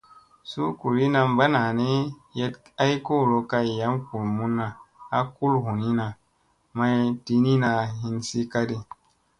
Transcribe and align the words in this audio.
Suu 0.49 0.69
kuliina 0.79 1.19
banani 1.37 1.87
yeɗ 2.37 2.53
ay 2.83 2.93
kolo 3.07 3.35
kay 3.51 3.67
yam 3.79 3.93
gulmunna 4.07 4.65
a 5.17 5.19
kul 5.35 5.53
hunina 5.63 6.05
may 6.77 6.97
diniina 7.25 7.69
hinsi 8.01 8.39
kadi. 8.51 8.77